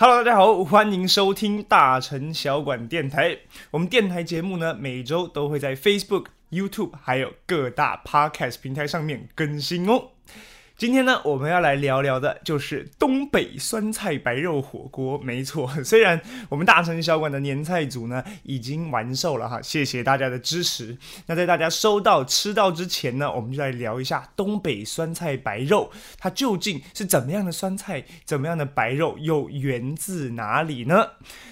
[0.00, 3.36] Hello，大家好，欢迎收听大城小馆电台。
[3.72, 10.10] 我们电台节目呢，每周都会在 Facebook、YouTube 还有各大 Podcast 平台上面更新哦。
[10.78, 15.18] 今天呢，我们要来聊聊的就是东北酸菜白肉火锅。
[15.18, 20.96] 没错， 虽然我们大城小馆的年菜组呢已经完售了哈，谢谢大家的支持。
[21.26, 31.08] 那在大家收到吃到之前呢，我们就来聊一下东北酸菜白肉，它究竟是怎么样的酸菜，怎么样的白肉，又源自哪里呢？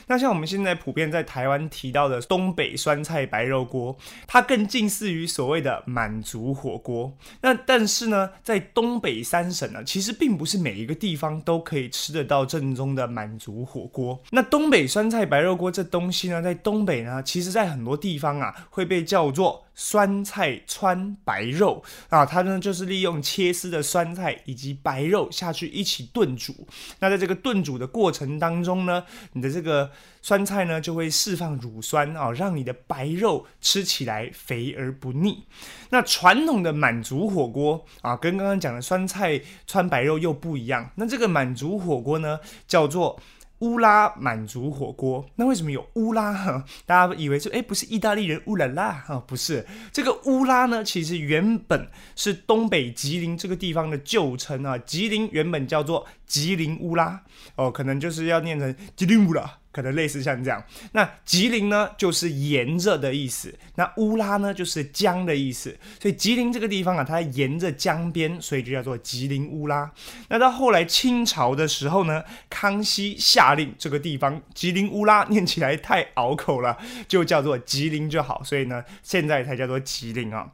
[0.07, 7.13] 那像我们现在普遍在台湾提到的东北酸菜白肉锅，它更近似于所谓的满族火锅。
[7.41, 14.21] 那但是呢，在东北北三省呢，其实并不是每一个地方都可以吃得到正宗的满族火锅。
[14.31, 19.66] 那东北酸菜白肉锅这东西呢，在东北呢，其实在很多地方啊，会被叫做。
[19.79, 26.67] 酸菜川白肉啊，它呢就是利用切丝的酸菜以及白肉下去一起炖煮。
[26.99, 29.05] 那在这个炖煮的过程当中呢，
[29.35, 29.91] 你的这个
[30.23, 35.45] 酸菜呢就会释放乳酸啊，让你的白肉吃起来肥而不腻。
[35.91, 40.91] 那传统的满族火锅啊，跟刚刚讲的酸菜川白肉又不一样。
[40.95, 43.21] 那这个满族火锅呢，叫做。
[43.61, 46.33] 乌拉满族火锅，那为什么有乌拉？
[46.33, 49.23] 哈，大家以为说，哎，不是意大利人乌拉拉啊？
[49.27, 54.77] 不是，这个乌拉呢，其实原本是东北吉林这个地方的旧称啊。
[54.79, 57.23] 吉林原本叫做吉林乌拉，
[57.55, 59.59] 哦，可能就是要念成吉林乌拉。
[59.77, 69.93] 可能类似像这样，那吉林呢就是沿着的意思，那乌拉呢就是江的意思，所以吉林这个地方啊，它沿着江边，所以就叫做吉林乌拉。
[70.31, 80.51] 那到后来清朝的时候呢，康熙下令这个地方吉林乌拉念起来太拗口了，就叫做吉林就好，所以呢现在才叫做吉林啊。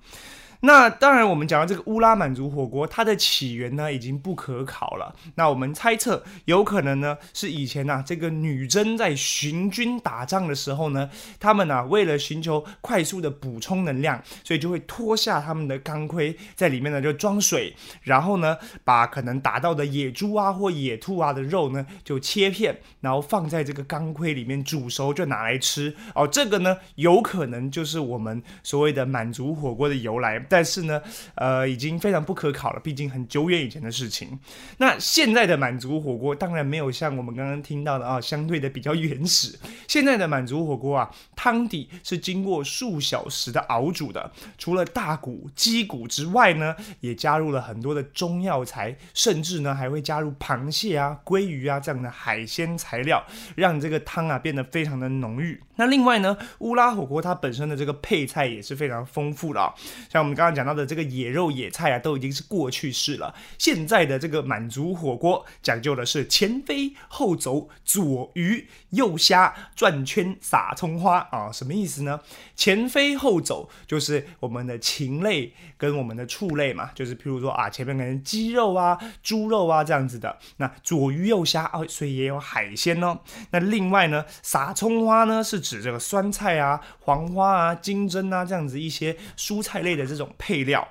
[0.65, 5.13] 那当然，我们讲到这个乌拉满族火锅，它的起源呢已经不可考了。
[5.35, 11.11] 那我们猜测，有可能呢是以前呐这个女真在行军打仗的时候呢，
[11.41, 25.93] 他们呢为了寻求快速的补充能量，所以就会脱下他们的钢盔，在里面呢就装水，然后呢把可能打到的野猪啊或野兔啊的肉呢就切片，然后放在这个钢盔里面煮熟，就拿来吃。
[26.15, 30.39] 哦，这个呢有可能就是我们所谓的满族火锅的由来。
[30.53, 31.01] 但是呢，
[31.37, 34.39] 呃，已经非常不可考了，毕竟很久远以前的事情。
[34.77, 39.59] 那现在的满族火锅当然没有像我们刚刚听到的啊，相对的比较原始。
[39.89, 53.25] 现在的满族火锅啊，汤底是经过数小时的熬煮的，除了大骨、鸡骨之外呢，也加入了很多的中药材，甚至呢还会加入螃蟹啊、鲑鱼啊这样的海鲜材料，
[53.57, 55.59] 让这个汤啊变得非常的浓郁。
[55.77, 59.73] 那另外呢，乌拉火锅它本身的这个配菜也是非常丰富的啊，
[60.11, 63.35] 像我们刚刚刚讲到的这个野肉野菜啊，都已经是过去式了。
[63.57, 72.21] 现在的这个满族火锅讲究的是前飞后走，左鱼右虾，转圈撒葱花啊，什么意思呢？
[72.55, 80.39] 前飞后走就是我们的禽类跟我们的畜类嘛，就是譬如说啊，前面可能鸡肉啊、猪肉啊这样子的。
[80.59, 83.19] 那左鱼右虾哦，所以也有海鲜哦。
[83.53, 85.63] 那另外呢，撒葱花呢是。
[85.63, 90.87] 指这个酸菜啊、黄花啊、金针啊这样子一些蔬菜类的这种配料。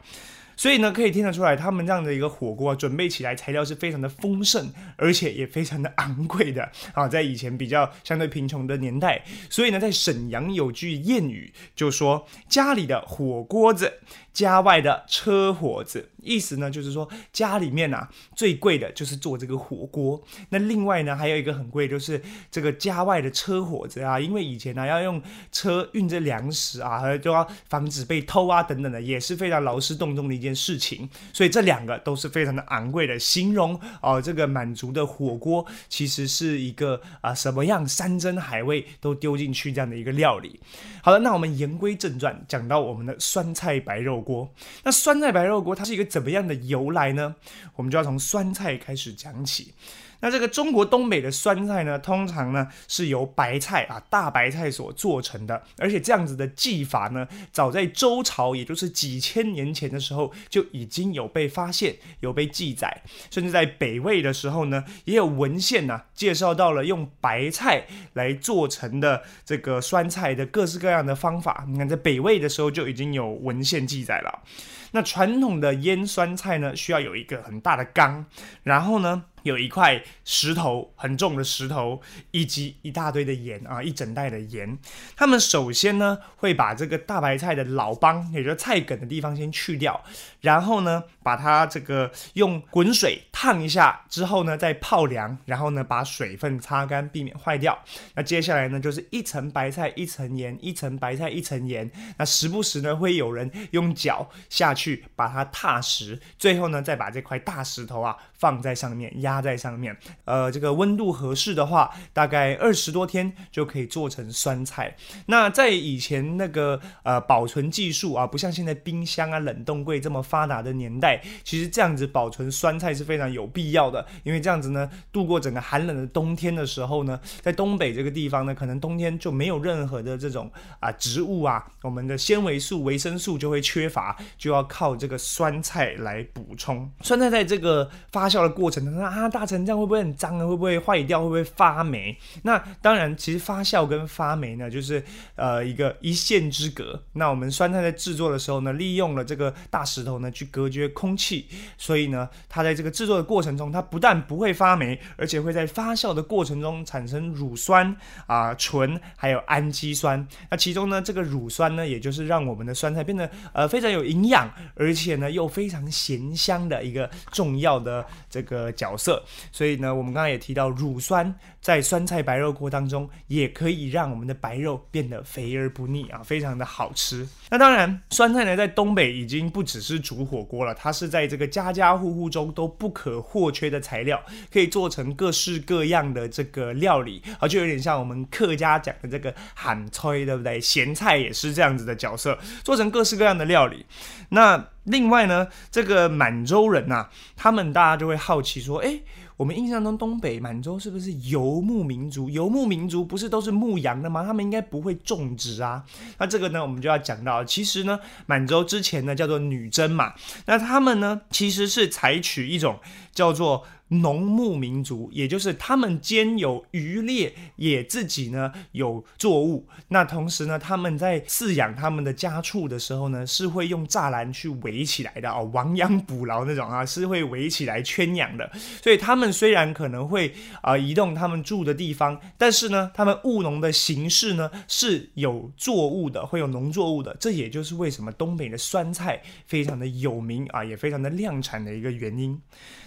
[0.57, 7.07] 所以呢，可以听得出来，他们这样的一个火锅准备起来，材料是非常的丰盛，而且也非常的昂贵的啊。
[7.07, 13.91] 在以前比较相对贫穷的年代，所以呢，在沈阳有句谚语，就说家里的火锅子，
[14.34, 16.09] 家外的车火子。
[16.24, 20.22] 意思呢，就是说家里面呐最贵的就是做这个火锅。
[20.50, 22.22] 那另外呢，还有一个很贵，就是
[22.52, 25.19] 这个家外的车火子啊，因为以前呢要用
[25.52, 30.52] 车运着粮食啊，就要防止被偷啊等等的，也是非常劳师动众的一件。
[30.62, 33.18] 事情，所以这两个都是非常的昂贵的。
[33.18, 40.59] 形容哦，这个满族的火锅其实是一个啊什么样山珍海味都丢进去这样的一个料理。
[41.02, 44.53] 好了，那我们言归正传，讲到我们的酸菜白肉锅。
[44.83, 47.35] 那酸菜白肉锅它是一个怎么样的由来呢？
[47.75, 49.73] 我们就要从酸菜开始讲起。
[50.21, 71.65] 那这个中国东北的酸菜呢，通常呢是由白菜啊大白菜所做成的，而且这样子的技法呢，早在周朝，也就是几千年前的时候就已经有被发现、有被记载，甚至在北魏的时候呢，也有文献呢介绍到了用白菜来做成的这个酸菜的各式各样的方法。
[71.67, 74.44] 你看，在北魏的时候就已经有文献记载了。
[74.91, 78.25] 那传统的腌酸菜呢，需要有一个很大的缸，
[78.63, 79.24] 然后呢。
[79.43, 82.01] 有一块石头很重的石头，
[82.31, 84.77] 以及一大堆的盐啊，一整袋的盐。
[85.15, 90.03] 他们首先呢会把这个大白菜的老帮，也就是菜梗的地方先去掉，
[90.41, 97.77] 然后呢把它这个用滚水烫一下之后呢再泡凉，然后呢把水分擦干，避免坏掉。
[98.15, 101.89] 那接下来呢就是一层白菜一层盐，一层白菜一层盐。
[102.17, 109.41] 那时不时呢会有人用脚下去把它踏实，最后呢再把这块大石头啊放在上面压。
[109.41, 114.95] 在上面，呃，这个温度合适的话，大概二十多天就可以做成酸菜。
[115.25, 124.05] 那在以前那个呃保存技术啊，不像现在冰箱啊、冷冻柜这么发达的年代，其实这样子保存酸菜是非常有必要的。
[124.23, 136.88] 因为这样子呢，度过整个寒冷的冬天的时候呢，在东北这个地方呢，可能冬天就没有任何的这种啊植物啊，我们的纤维素、维生素就会缺乏，就要靠这个酸菜来补充。
[137.01, 139.28] 酸菜在这个发酵的过程当中啊。
[139.28, 140.48] 大成这样会不会很脏呢？
[140.48, 141.22] 会不会坏掉？
[141.22, 142.18] 会不会发霉？
[142.44, 145.04] 那当然，其实发酵跟发霉呢，就是
[145.36, 147.01] 呃一个一线之隔。
[147.13, 151.48] 那我们酸菜在制作的时候呢，利用了这个大石头呢去隔绝空气，
[151.78, 157.95] 所以呢，它在这个制作的过程中，它不但不会发霉，而且会在发酵的过程中产生乳酸
[158.27, 160.25] 啊、醇还有氨基酸。
[160.50, 169.23] 那其中呢，这个乳酸呢，也就是让我们的酸菜变得呃非常有营养，而且呢又非常咸香的一个重要的这个角色。
[169.51, 177.27] 所以呢，我们刚刚也提到，乳酸在酸菜白肉锅当中，也可以让我们的白肉变得肥而不腻啊，非常的好吃。
[177.50, 184.21] 那当然，酸菜呢，在东北已经不只是煮火锅了，它是在这个家家户户中都不可或缺的材料，
[184.51, 190.59] 可以做成各式各样的这个料理啊，就有点像我们客家讲的这个喊炊，对不对？
[190.62, 193.85] 咸菜也是这样子的角色，做成各式各样的料理。
[194.29, 199.00] 那另外呢，这个满洲人呐，他们大家就会好奇说，哎，
[199.41, 202.29] 我们印象中东北满洲是不是游牧民族？
[202.29, 204.23] 游牧民族不是都是牧羊的吗？
[204.23, 205.83] 他们应该不会种植啊。
[206.19, 210.13] 那这个呢，我们就要讲到，其实呢，满洲之前呢叫做女真嘛，
[210.45, 212.79] 那他们呢其实是采取一种
[213.15, 213.65] 叫做。
[213.93, 219.67] 农牧民族，也就是他们兼有渔猎，也自己呢有作物。
[219.89, 228.49] 那同时呢，他们在饲养他们的家畜的时候呢，是会用栅栏去围起来的哦，亡羊补牢那种啊，是会围起来圈养的。
[228.81, 237.16] 所以他们虽然可能会啊移动他们住的地方，但是呢，他们务农的形式呢是有作物的，会有农作物的。
[237.19, 242.39] 这也就是为什么东北的酸菜非常的有名啊，也非常的量产的一个原因。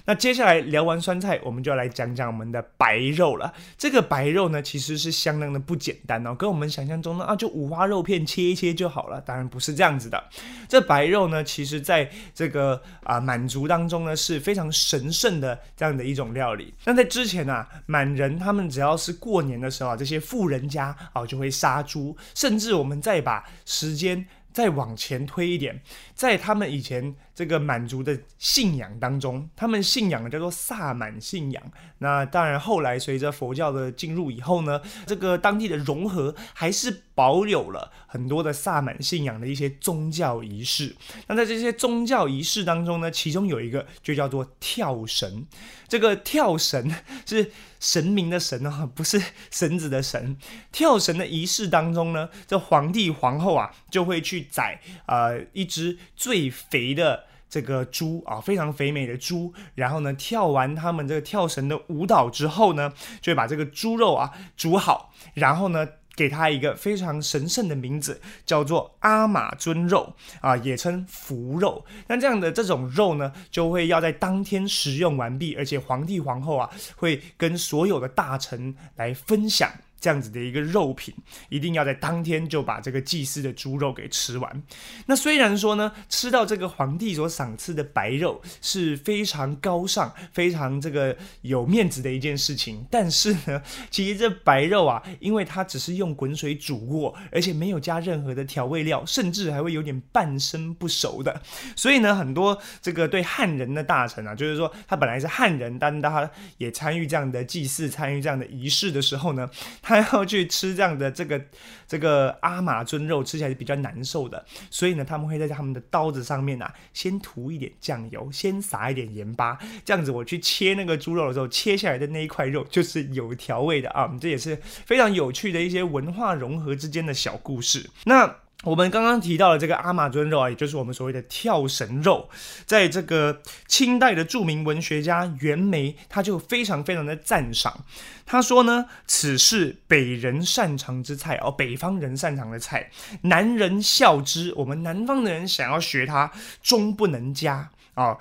[0.06, 3.50] 那接下来聊完酸菜，我们就要来讲讲我们的白肉了。
[3.78, 9.18] 这个白肉呢，其实是相当的不简单哦，跟我们想象中的啊，就五花肉片切一切就好了。
[9.22, 10.22] 当然不是这样子的。
[10.68, 16.74] 这白肉呢，其实在这个啊满族当中呢，是非常神圣的这样的一种料理。
[16.84, 25.80] 那在之前啊，满人他们只要是过年的时候啊，这些富人家啊就会杀猪，甚至我们再把时间再往前推一点，
[26.14, 27.14] 在他们以前。
[27.34, 31.62] 这个满族的信仰当中，他们信仰的叫做萨满信仰。
[31.98, 40.94] 那当然，后来随着佛教的进入以后呢，这个当地的融合还是保有了很多的萨满信仰的一些宗教仪式。
[41.26, 45.46] 那在这些宗教仪式当中呢，其中有一个就叫做跳绳。
[45.88, 46.92] 这个跳绳
[47.26, 49.20] 是神明的神啊，不是
[49.50, 50.36] 绳子的绳。
[50.72, 57.23] 跳绳的仪式当中呢，这皇帝皇后啊就会去宰呃一只最肥的。
[57.54, 65.86] 这个猪啊，非常肥美的猪，然后呢，跳完他们这个跳绳的舞蹈之后呢，就会把这个猪肉啊煮好，然后呢，
[66.16, 71.84] 给它一个非常神圣的名字，叫做阿玛尊肉啊，也称福肉。
[72.08, 79.70] 那这样的这种肉呢，就会要在当天食用完毕，而且皇帝皇后啊，会跟所有的大臣来分享。
[80.04, 81.14] 这样子的一个肉品，
[81.48, 84.62] 一定要在当天就把这个祭祀的猪肉给吃完。
[85.06, 101.40] 那虽然说呢，吃到这个皇帝所赏赐的白肉是非常高尚、非常这个有面子的一件事情，但是呢，其实这白肉啊，因为它只是用滚水煮过，而且没有加任何的调味料，甚至还会有点半生不熟的，
[101.74, 109.48] 所以呢，很多这个对汉人的大臣啊，就是说他本来是汉人，但他也参与这样的祭祀、参与这样的仪式的时候呢，
[109.80, 109.93] 他。
[110.02, 111.40] 还要去吃这样的这个
[111.86, 124.10] 这个阿玛尊肉，吃起来是比较难受的，所以呢，他们会在他们的刀子上面啊，先涂一点酱油，先撒一点盐巴，这样子我去切那个猪肉的时候，切下来的那一块肉就是有调味的啊。
[124.20, 127.90] 这也是非常有趣的一些文化融合之间的小故事。
[128.04, 132.28] 那我们刚刚提到的这个阿玛尊肉啊，也就是我们所谓的跳绳肉，
[132.64, 137.84] 在这个清代的著名文学家袁枚，他就非常非常的赞赏。
[138.24, 142.90] 他说呢，此是北人擅长之菜哦，北方人擅长的菜，
[143.22, 148.16] 南人笑之，我们南方的人想要学它，终不能加啊。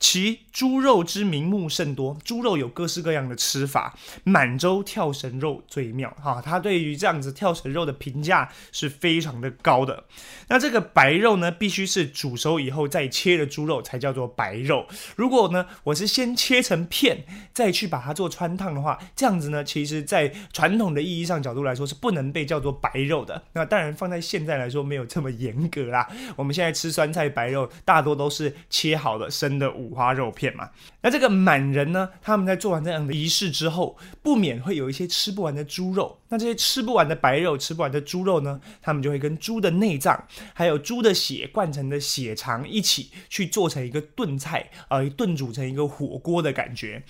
[0.00, 3.96] 其猪肉之名目甚多，猪肉有各式各样的吃法。
[4.22, 10.04] 满洲跳神肉最妙哈，他对于这样子跳神肉的评价是非常的高的。
[10.48, 14.86] 那这个白肉呢，必须是煮熟以后再切的猪肉才叫做白肉。
[15.16, 23.42] 如果呢，我是先切成片再去把它做穿烫的话，这样子呢，其实在传统的意义上角度来说是不能被叫做白肉的。
[23.52, 26.08] 那当然放在现在来说没有这么严格啦。
[26.36, 29.87] 我们现在吃酸菜白肉，大多都是切好的生的五。
[29.88, 30.68] 五花肉片嘛，
[31.00, 32.10] 那这个满人呢？
[32.20, 36.18] 他们在做完这样的仪式之后，不免会有一些吃不完的猪肉。
[36.28, 38.60] 那这些吃不完的白肉、吃不完的猪肉呢？
[38.82, 47.02] 他们就会跟猪的内脏，还有猪的血灌成的血肠一起去做成一个炖菜，呃，炖煮成一个火锅的感觉。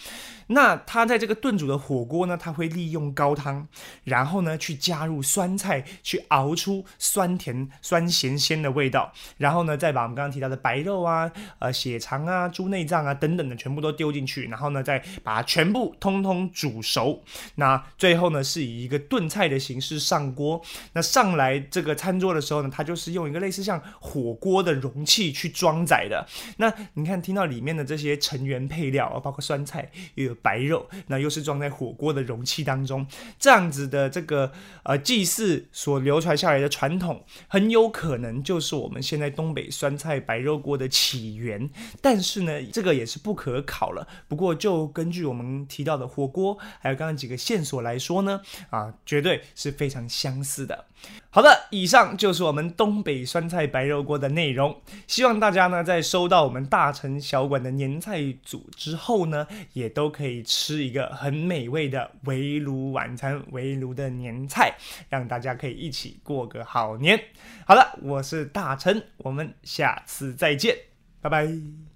[0.50, 3.68] 那他在这个炖煮的火锅呢，他会利用高汤，
[4.04, 17.22] 然后呢去加入酸菜，去熬出酸甜、酸咸鲜的味道，然后呢再把我们刚刚提到的白肉啊、呃血肠啊、猪内脏啊等等的全部都丢进去，然后呢再把它全部通通煮熟。
[17.56, 20.60] 那最后呢是以一个炖菜的形式上锅。
[20.94, 26.26] 那上来这个餐桌的时候呢，它就是用一个类似像火锅的容器去装载的。
[26.56, 30.34] 那你看，听到里面的这些成员配料啊，包括酸菜又有。
[30.40, 33.04] 白肉，那又是装在火锅的容器当中，
[33.38, 34.52] 这样子的这个
[34.84, 41.68] 呃祭祀所流传下来的传统，很有可能就是我们现在东北酸菜白肉锅的起源。
[42.00, 44.06] 但是呢，这个也是不可考了。
[44.28, 50.86] 不过就根据我们提到的火锅，还有刚刚几个线索来说呢，啊，绝对是非常相似的。
[51.30, 54.80] 好的，以上就是我们东北酸菜白肉锅的内容。
[55.06, 64.74] 希望大家呢，在收到我们大成小馆的年菜组之后呢，也都可以吃一个很美味的围炉晚餐，围炉的年菜，
[65.08, 67.20] 让大家可以一起过个好年。
[67.66, 70.76] 好了，我是大成，我们下次再见，
[71.20, 71.87] 拜拜。